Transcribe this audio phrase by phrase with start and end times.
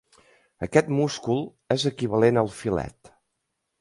[0.67, 1.45] Aquest múscul
[1.77, 3.13] és equivalent al filet.